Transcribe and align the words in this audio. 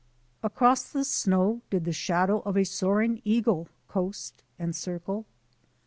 Across 0.41 0.93
the 0.93 1.03
snow 1.05 1.61
did 1.69 1.85
the 1.85 1.91
shadow 1.93 2.39
of 2.39 2.57
a 2.57 2.63
soaring 2.63 3.21
eagle 3.23 3.67
coast 3.87 4.43
and 4.57 4.75
circle? 4.75 5.27